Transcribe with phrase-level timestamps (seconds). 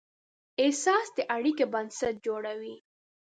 [0.63, 2.75] احساس د اړیکې بنسټ جوړوي.